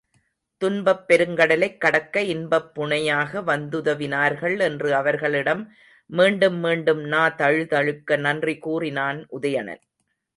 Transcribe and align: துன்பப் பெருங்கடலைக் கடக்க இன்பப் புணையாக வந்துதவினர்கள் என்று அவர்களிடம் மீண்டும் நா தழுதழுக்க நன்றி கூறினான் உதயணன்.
துன்பப் 0.61 1.03
பெருங்கடலைக் 1.07 1.77
கடக்க 1.77 2.21
இன்பப் 2.21 2.79
புணையாக 2.79 3.43
வந்துதவினர்கள் 3.43 4.59
என்று 4.59 4.95
அவர்களிடம் 4.95 5.61
மீண்டும் 6.61 6.99
நா 7.03 7.35
தழுதழுக்க 7.37 8.17
நன்றி 8.17 8.57
கூறினான் 8.57 9.25
உதயணன். 9.29 9.83